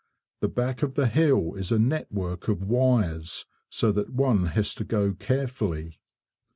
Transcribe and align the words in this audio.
The 0.39 0.47
back 0.47 0.81
of 0.81 0.95
the 0.95 1.05
hill 1.05 1.53
is 1.53 1.71
a 1.71 1.77
network 1.77 2.47
of 2.47 2.63
wires, 2.63 3.45
so 3.69 3.91
that 3.91 4.09
one 4.11 4.47
has 4.47 4.73
to 4.73 4.83
go 4.83 5.13
carefully. 5.13 5.99